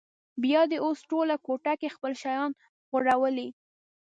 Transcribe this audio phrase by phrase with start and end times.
[0.43, 2.51] بیا دې اوس ټوله کوټه کې خپل شیان
[2.89, 3.47] غوړولي.